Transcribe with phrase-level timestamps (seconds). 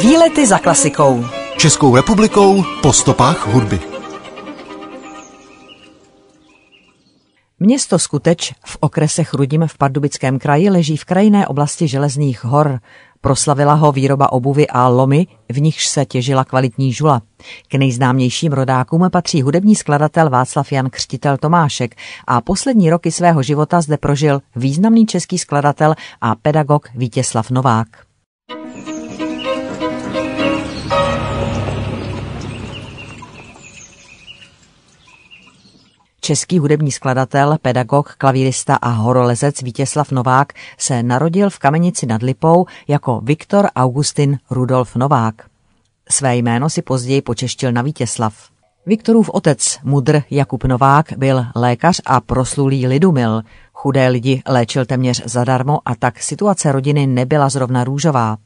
[0.00, 1.24] Výlety za klasikou.
[1.56, 3.80] Českou republikou po stopách hudby.
[7.60, 12.80] Město Skuteč v okrese Chrudim v Pardubickém kraji leží v krajinné oblasti železných hor.
[13.20, 17.22] Proslavila ho výroba obuvy a lomy, v nichž se těžila kvalitní žula.
[17.68, 21.94] K nejznámějším rodákům patří hudební skladatel Václav Jan Křtitel Tomášek
[22.26, 28.11] a poslední roky svého života zde prožil významný český skladatel a pedagog Vítězslav Novák.
[36.24, 42.66] Český hudební skladatel, pedagog, klavírista a horolezec Vítězslav Novák se narodil v Kamenici nad Lipou
[42.88, 45.34] jako Viktor Augustin Rudolf Novák.
[46.10, 48.34] Své jméno si později počeštil na Vítězslav.
[48.86, 53.42] Viktorův otec, mudr Jakub Novák, byl lékař a proslulý lidumil.
[53.72, 58.36] Chudé lidi léčil téměř zadarmo a tak situace rodiny nebyla zrovna růžová.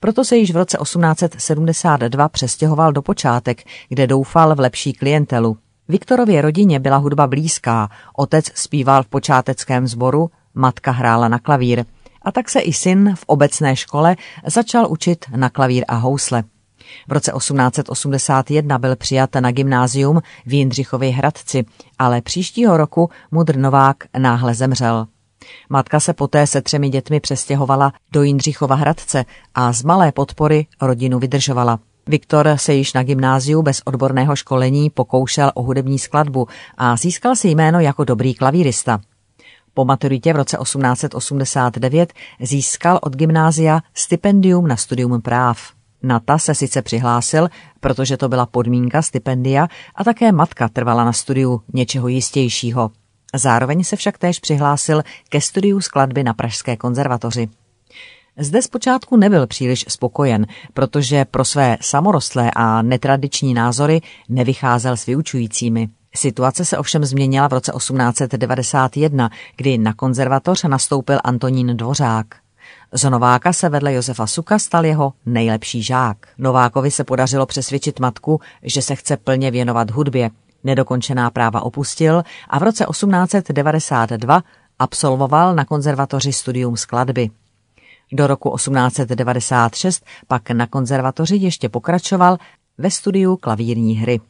[0.00, 5.56] Proto se již v roce 1872 přestěhoval do počátek, kde doufal v lepší klientelu.
[5.88, 11.84] Viktorově rodině byla hudba blízká, otec zpíval v počáteckém sboru, matka hrála na klavír.
[12.22, 14.16] A tak se i syn v obecné škole
[14.46, 16.44] začal učit na klavír a housle.
[17.08, 21.64] V roce 1881 byl přijat na gymnázium v Jindřichově Hradci,
[21.98, 25.06] ale příštího roku Mudr Novák náhle zemřel.
[25.68, 29.24] Matka se poté se třemi dětmi přestěhovala do Jindřichova Hradce
[29.54, 31.78] a z malé podpory rodinu vydržovala.
[32.06, 37.48] Viktor se již na gymnáziu bez odborného školení pokoušel o hudební skladbu a získal si
[37.48, 39.00] jméno jako dobrý klavírista.
[39.74, 45.58] Po maturitě v roce 1889 získal od gymnázia stipendium na studium práv.
[46.02, 47.48] Na ta se sice přihlásil,
[47.80, 52.90] protože to byla podmínka stipendia a také matka trvala na studiu něčeho jistějšího.
[53.34, 57.48] Zároveň se však též přihlásil ke studiu skladby na Pražské konzervatoři.
[58.38, 65.88] Zde zpočátku nebyl příliš spokojen, protože pro své samorostlé a netradiční názory nevycházel s vyučujícími.
[66.14, 72.26] Situace se ovšem změnila v roce 1891, kdy na konzervatoř nastoupil Antonín Dvořák.
[72.92, 76.16] Z Nováka se vedle Josefa Suka stal jeho nejlepší žák.
[76.38, 80.30] Novákovi se podařilo přesvědčit matku, že se chce plně věnovat hudbě.
[80.64, 84.42] Nedokončená práva opustil a v roce 1892
[84.78, 87.30] absolvoval na konzervatoři studium skladby.
[88.12, 92.38] Do roku 1896 pak na konzervatoři ještě pokračoval
[92.78, 94.20] ve studiu klavírní hry.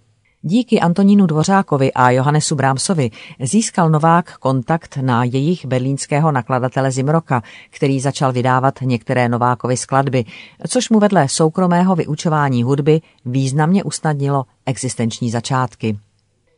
[0.43, 3.11] Díky Antonínu Dvořákovi a Johannesu Brámsovi
[3.41, 10.25] získal Novák kontakt na jejich berlínského nakladatele Zimroka, který začal vydávat některé Novákovy skladby,
[10.69, 15.99] což mu vedle soukromého vyučování hudby významně usnadnilo existenční začátky.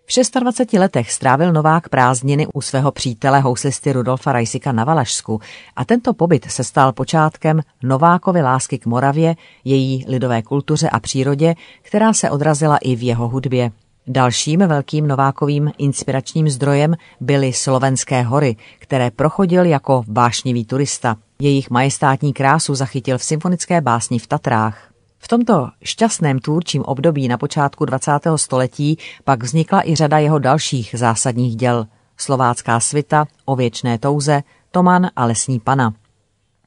[0.06, 5.41] V 26 letech strávil Novák prázdniny u svého přítele houslisty Rudolfa Rajsika na Valašsku
[5.76, 11.54] a tento pobyt se stal počátkem Novákovy lásky k Moravě, její lidové kultuře a přírodě,
[11.82, 13.70] která se odrazila i v jeho hudbě.
[14.06, 21.16] Dalším velkým Novákovým inspiračním zdrojem byly Slovenské hory, které prochodil jako vášnivý turista.
[21.41, 24.94] Jejich majestátní krásu zachytil v symfonické básni v Tatrách.
[25.24, 28.10] V tomto šťastném tvůrčím období na počátku 20.
[28.36, 31.86] století pak vznikla i řada jeho dalších zásadních děl.
[32.16, 35.94] Slovácká svita, o věčné touze, Toman a lesní pana.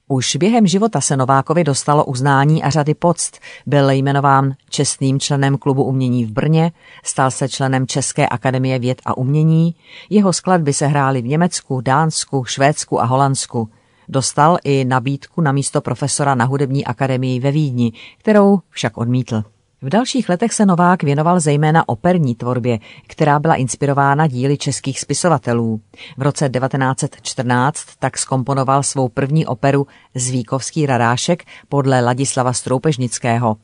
[0.07, 3.31] Už během života se Novákovi dostalo uznání a řady poct.
[3.65, 6.71] Byl jmenován čestným členem klubu umění v Brně,
[7.03, 9.75] stal se členem České akademie věd a umění,
[10.09, 13.69] jeho skladby se hrály v Německu, Dánsku, Švédsku a Holandsku.
[14.09, 19.43] Dostal i nabídku na místo profesora na hudební akademii ve Vídni, kterou však odmítl.
[19.81, 25.81] V dalších letech se Novák věnoval zejména operní tvorbě, která byla inspirována díly českých spisovatelů.
[26.17, 33.57] V roce 1914 tak skomponoval svou první operu Zvíkovský radášek podle Ladislava Stroupežnického.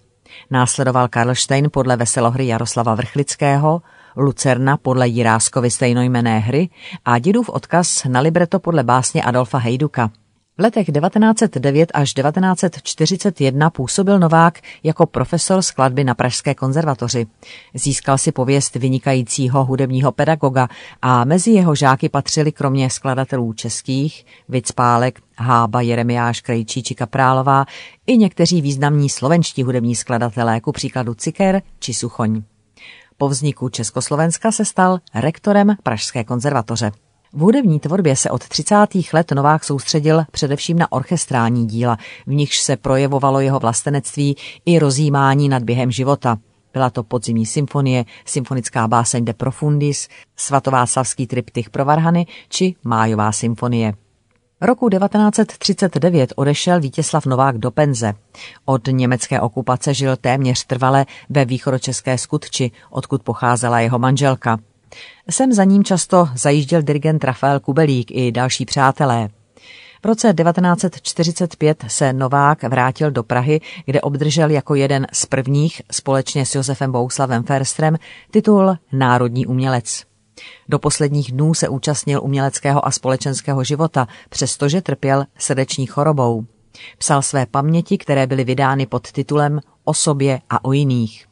[0.51, 3.81] Následoval Karlštejn podle veselohry Jaroslava Vrchlického,
[4.17, 6.69] Lucerna podle Jiráskovy stejnojmené hry
[7.05, 10.11] a dědův odkaz na libreto podle básně Adolfa Hejduka.
[10.57, 17.25] V letech 1909 až 1941 působil Novák jako profesor skladby na Pražské konzervatoři.
[17.73, 20.67] Získal si pověst vynikajícího hudebního pedagoga
[21.01, 27.65] a mezi jeho žáky patřili kromě skladatelů českých, Vicpálek, Hába, Jeremiáš, Krejčí či Kaprálová
[28.07, 32.41] i někteří významní slovenští hudební skladatelé, ku příkladu Ciker či Suchoň.
[33.17, 36.91] Po vzniku Československa se stal rektorem Pražské konzervatoře.
[37.35, 38.75] V hudební tvorbě se od 30.
[39.13, 41.97] let Novák soustředil především na orchestrální díla,
[42.27, 44.35] v nichž se projevovalo jeho vlastenectví
[44.65, 46.37] i rozjímání nad během života.
[46.73, 53.31] Byla to podzimní symfonie, symfonická báseň De Profundis, svatová savský triptych pro varhany či májová
[53.31, 53.93] symfonie.
[54.61, 58.13] Roku 1939 odešel Vítězslav Novák do penze.
[58.65, 64.57] Od německé okupace žil téměř trvale ve východočeské Skutči, odkud pocházela jeho manželka.
[65.29, 69.29] Sem za ním často zajížděl dirigent Rafael Kubelík i další přátelé.
[70.03, 76.45] V roce 1945 se Novák vrátil do Prahy, kde obdržel jako jeden z prvních společně
[76.45, 77.97] s Josefem Bouslavem Ferstrem
[78.31, 80.03] titul Národní umělec.
[80.69, 86.45] Do posledních dnů se účastnil uměleckého a společenského života, přestože trpěl srdeční chorobou.
[86.97, 91.25] Psal své paměti, které byly vydány pod titulem O sobě a o jiných.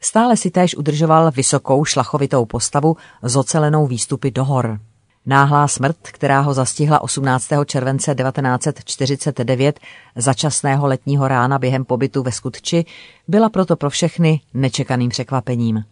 [0.00, 4.80] Stále si též udržoval vysokou šlachovitou postavu s ocelenou výstupy do hor.
[5.26, 7.48] Náhlá smrt, která ho zastihla 18.
[7.66, 9.80] července 1949
[10.16, 12.84] začasného letního rána během pobytu ve Skutči,
[13.28, 15.84] byla proto pro všechny nečekaným překvapením.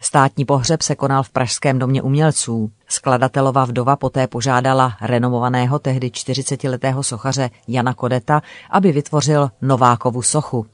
[0.00, 2.70] Státní pohřeb se konal v Pražském domě umělců.
[2.88, 10.66] Skladatelova vdova poté požádala renomovaného tehdy 40-letého sochaře Jana Kodeta, aby vytvořil Novákovu sochu.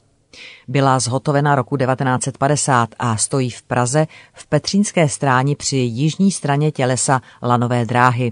[0.67, 7.21] Byla zhotovena roku 1950 a stojí v Praze v Petřínské stráni při jižní straně tělesa
[7.43, 8.31] Lanové dráhy.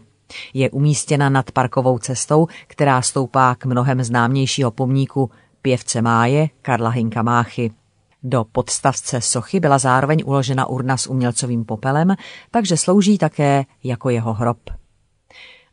[0.54, 7.22] Je umístěna nad parkovou cestou, která stoupá k mnohem známějšího pomníku pěvce Máje Karla Hinka
[7.22, 7.72] Máchy.
[8.24, 12.16] Do podstavce sochy byla zároveň uložena urna s umělcovým popelem,
[12.52, 14.58] takže slouží také jako jeho hrob.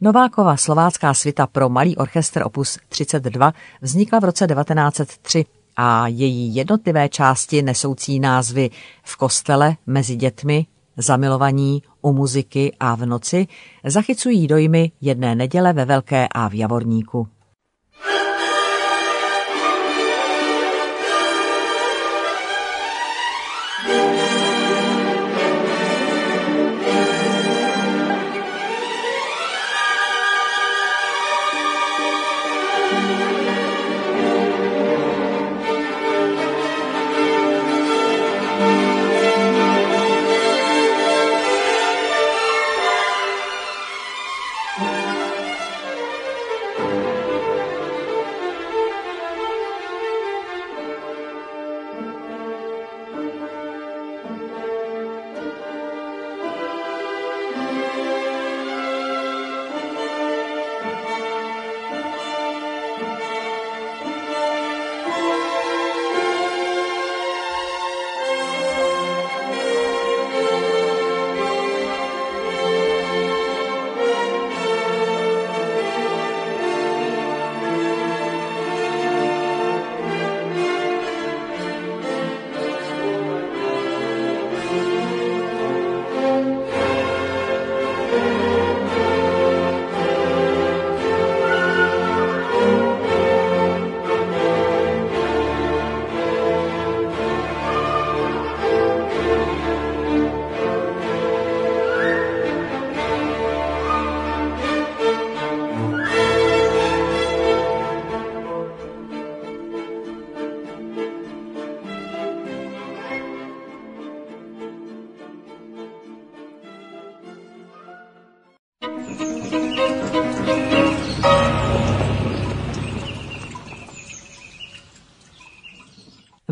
[0.01, 5.45] Novákova slovácká svita pro malý orchestr opus 32 vznikla v roce 1903
[5.83, 8.71] a její jednotlivé části nesoucí názvy
[9.03, 10.67] v kostele, mezi dětmi,
[10.97, 13.47] zamilovaní, u muziky a v noci
[13.85, 17.29] zachycují dojmy jedné neděle ve Velké a v Javorníku.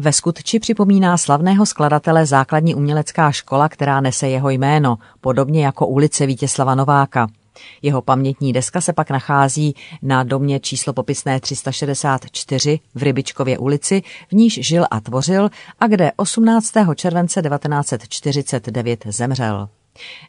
[0.08, 6.26] Ve Skutči připomíná slavného skladatele základní umělecká škola, která nese jeho jméno, podobně jako ulice
[6.26, 7.26] Vítězslava Nováka.
[7.82, 14.32] Jeho pamětní deska se pak nachází na domě číslo popisné 364 v Rybičkově ulici, v
[14.32, 15.50] níž žil a tvořil
[15.80, 16.72] a kde 18.
[16.94, 19.68] července 1949 zemřel.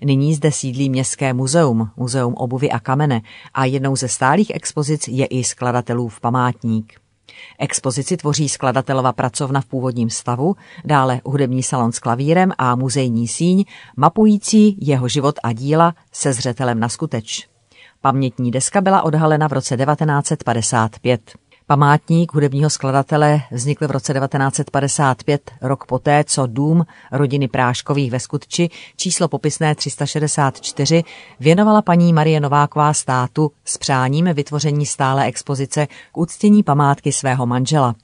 [0.03, 3.21] Nyní zde sídlí Městské muzeum, muzeum obuvy a kamene
[3.53, 6.99] a jednou ze stálých expozic je i skladatelův památník.
[7.59, 10.55] Expozici tvoří skladatelova pracovna v původním stavu,
[10.85, 13.65] dále hudební salon s klavírem a muzejní síň,
[13.97, 17.47] mapující jeho život a díla se zřetelem na skuteč.
[18.01, 21.48] Pamětní deska byla odhalena v roce 1955.
[21.69, 28.69] Památník hudebního skladatele vznikl v roce 1955, rok poté, co dům rodiny Práškových ve Skutči,
[28.95, 31.03] číslo popisné 364,
[31.39, 37.95] věnovala paní Marie Nováková státu s přáním vytvoření stále expozice k uctění památky svého manžela.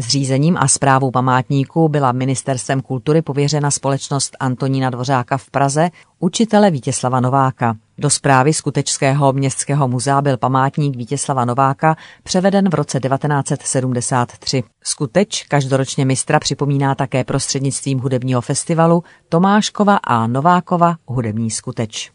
[0.00, 7.20] Zřízením a zprávou památníku byla ministerstvem kultury pověřena společnost Antonína Dvořáka v Praze, učitele Vítězslava
[7.20, 7.76] Nováka.
[7.98, 14.62] Do zprávy Skutečského městského muzea byl památník Vítězslava Nováka převeden v roce 1973.
[14.84, 22.10] Skuteč každoročně mistra připomíná také prostřednictvím hudebního festivalu Tomáškova a Novákova hudební skuteč.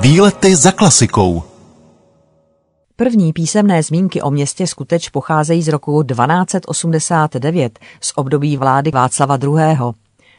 [0.00, 1.57] Výlety za klasikou.
[3.00, 9.78] První písemné zmínky o městě Skuteč pocházejí z roku 1289 z období vlády Václava II.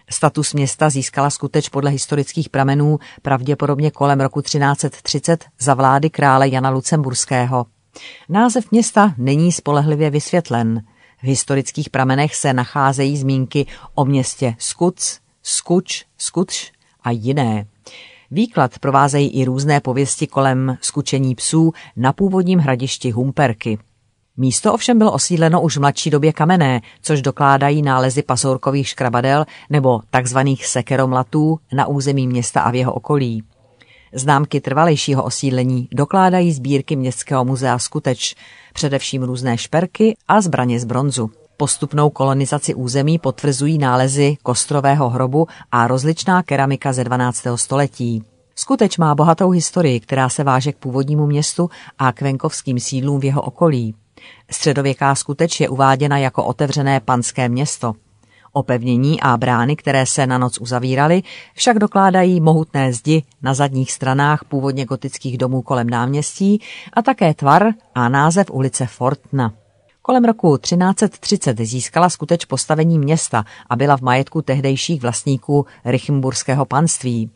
[0.09, 6.69] Status města získala skuteč podle historických pramenů pravděpodobně kolem roku 1330 za vlády krále Jana
[6.69, 7.65] Lucemburského.
[8.29, 10.81] Název města není spolehlivě vysvětlen.
[11.21, 16.71] V historických pramenech se nacházejí zmínky o městě Skuc, Skuč, Skuč
[17.03, 17.65] a jiné.
[18.31, 23.77] Výklad provázejí i různé pověsti kolem skučení psů na původním hradišti Humperky.
[24.37, 29.99] Místo ovšem bylo osídleno už v mladší době kamenné, což dokládají nálezy pasourkových škrabadel nebo
[30.09, 33.43] takzvaných sekeromlatů na území města a v jeho okolí.
[34.13, 38.35] Známky trvalejšího osídlení dokládají sbírky Městského muzea Skuteč,
[38.73, 41.31] především různé šperky a zbraně z bronzu.
[41.61, 47.43] Postupnou kolonizaci území potvrzují nálezy kostrového hrobu a rozličná keramika ze 12.
[47.55, 48.23] století.
[48.55, 53.23] Skuteč má bohatou historii, která se váže k původnímu městu a k venkovským sídlům v
[53.23, 53.95] jeho okolí.
[54.51, 57.93] Středověká skuteč je uváděna jako otevřené panské město.
[58.53, 61.23] Opevnění a brány, které se na noc uzavíraly,
[61.53, 66.61] však dokládají mohutné zdi na zadních stranách původně gotických domů kolem náměstí
[66.93, 69.53] a také tvar a název ulice Fortna.
[70.09, 77.29] Kolem roku 1330 získala skuteč postavení města a byla v majetku tehdejších vlastníků Richemburského panství.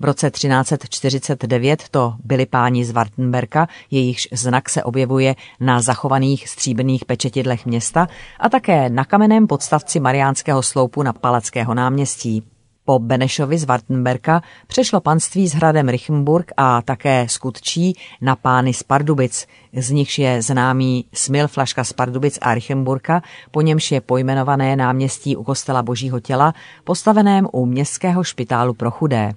[0.00, 7.04] V roce 1349 to byli páni z Wartenberka, jejichž znak se objevuje na zachovaných stříbrných
[7.04, 8.08] pečetidlech města
[8.40, 12.53] a také na kamenném podstavci Mariánského sloupu na Palackého náměstí.
[12.86, 18.82] Po Benešovi z Wartenberka přešlo panství s hradem Richenburg a také Skutčí na pány z
[18.82, 24.76] Pardubic, z nichž je známý Smil Flaška z Pardubic a Richenburka, po němž je pojmenované
[24.76, 29.34] náměstí u kostela Božího těla, postaveném u městského špitálu pro chudé.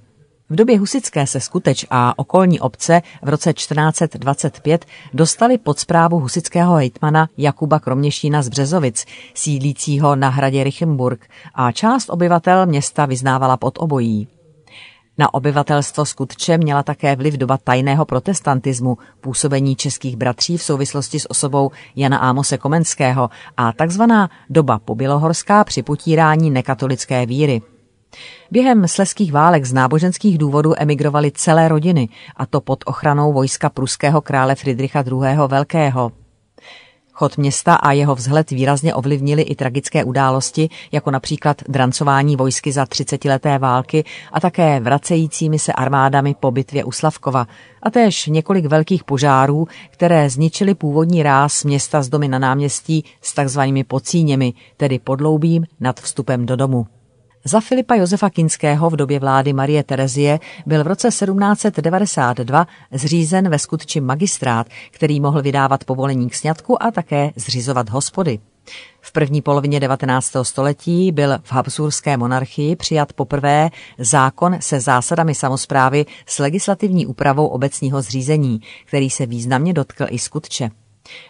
[0.50, 6.76] V době husické se skuteč a okolní obce v roce 1425 dostali pod zprávu husického
[6.76, 13.74] hejtmana Jakuba Kroměšína z Březovic, sídlícího na hradě Richemburg a část obyvatel města vyznávala pod
[13.80, 14.28] obojí.
[15.18, 21.30] Na obyvatelstvo skutče měla také vliv doba tajného protestantismu, působení českých bratří v souvislosti s
[21.30, 27.62] osobou Jana Ámose Komenského a takzvaná doba pobělohorská při potírání nekatolické víry.
[28.52, 34.22] Během sleských válek z náboženských důvodů emigrovaly celé rodiny, a to pod ochranou vojska pruského
[34.22, 35.38] krále Friedricha II.
[35.48, 36.12] Velkého.
[37.12, 42.86] Chod města a jeho vzhled výrazně ovlivnili i tragické události, jako například drancování vojsky za
[42.86, 47.48] třicetileté války a také vracejícími se armádami po bitvě u Slavkova
[47.84, 53.34] a též několik velkých požárů, které zničily původní ráz města z domy na náměstí s
[53.34, 56.88] takzvanými pocíněmi, tedy podloubím nad vstupem do domu.
[57.48, 63.60] Za Filipa Josefa Kinského v době vlády Marie Terezie byl v roce 1792 zřízen ve
[63.60, 68.40] skutči magistrát, který mohl vydávat povolení k sňatku a také zřizovat hospody.
[69.02, 70.32] V první polovině 19.
[70.44, 78.02] století byl v Habsburské monarchii přijat poprvé zákon se zásadami samozprávy s legislativní úpravou obecního
[78.02, 80.70] zřízení, který se významně dotkl i skutče.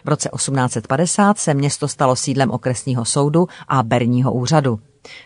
[0.04, 4.80] V roce 1850 se město stalo sídlem okresního soudu a berního úřadu.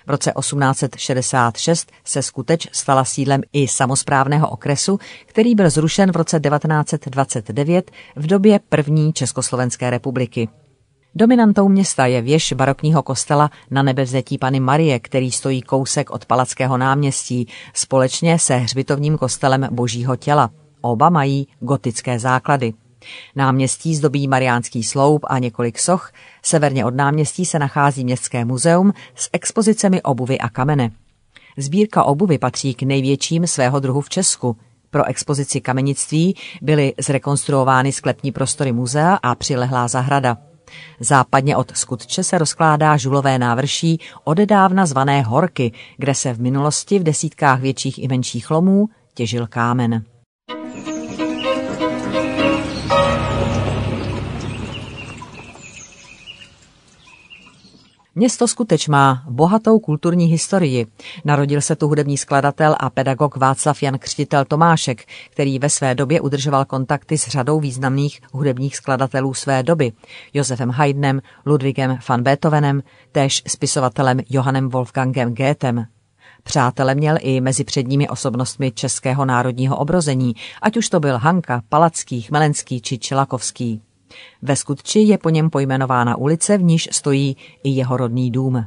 [0.07, 6.41] V roce 1866 se skuteč stala sídlem i samozprávného okresu, který byl zrušen v roce
[6.41, 10.49] 1929 v době první Československé republiky.
[11.15, 16.79] Dominantou města je věž barokního kostela na nebevzetí Pany Marie, který stojí kousek od Palackého
[16.79, 20.51] náměstí, společně se hřbitovním kostelem Božího těla.
[20.81, 22.73] Oba mají gotické základy.
[23.37, 26.13] Náměstí zdobí Mariánský sloup a několik soch.
[26.43, 30.91] Severně od náměstí se nachází Městské muzeum s expozicemi obuvy a kamene.
[31.57, 34.57] Sbírka obuvy patří k největším svého druhu v Česku.
[34.91, 40.39] Pro expozici kamenictví byly zrekonstruovány sklepní prostory muzea a přilehlá zahrada.
[41.01, 47.03] Západně od Skutče se rozkládá žulové návrší odedávna zvané Horky, kde se v minulosti v
[47.03, 50.05] desítkách větších i menších lomů těžil kámen.
[58.23, 60.87] Město Skuteč má bohatou kulturní historii.
[61.25, 66.21] Narodil se tu hudební skladatel a pedagog Václav Jan Křtitel Tomášek, který ve své době
[66.21, 69.93] udržoval kontakty s řadou významných hudebních skladatelů své doby.
[70.35, 75.87] Josefem Haydnem, Ludwigem van Beethovenem, též spisovatelem Johannem Wolfgangem Goethem.
[76.43, 82.21] Přátele měl i mezi předními osobnostmi českého národního obrození, ať už to byl Hanka, Palacký,
[82.21, 83.83] Chmelenský či Čelakovský.
[84.43, 88.67] Ve skutči je po něm pojmenována ulice, v níž stojí i jeho rodný dům.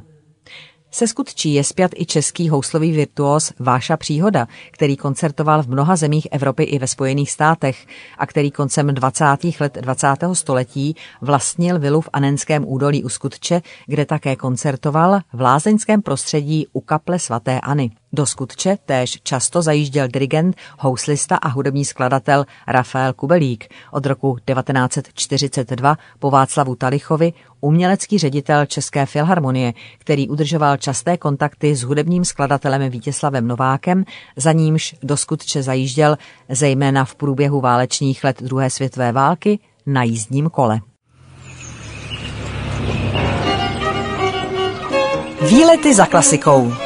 [0.90, 6.28] Se skutčí je zpět i český houslový virtuos Váša Příhoda, který koncertoval v mnoha zemích
[6.30, 7.86] Evropy i ve Spojených státech
[8.18, 9.24] a který koncem 20.
[9.60, 10.08] let 20.
[10.32, 16.80] století vlastnil vilu v Anenském údolí u Skutče, kde také koncertoval v lázeňském prostředí u
[16.80, 17.90] kaple svatéAny.
[18.16, 23.68] Do Skutče též často zajížděl dirigent, houslista a hudební skladatel Rafael Kubelík.
[23.90, 31.82] Od roku 1942 po Václavu Talichovi umělecký ředitel České filharmonie, který udržoval časté kontakty s
[31.82, 34.04] hudebním skladatelem Vítěslavem Novákem,
[34.36, 36.18] za nímž do Skutče zajížděl
[36.48, 40.80] zejména v průběhu válečných let druhé světové války na jízdním kole.
[45.48, 46.85] Výlety za klasikou.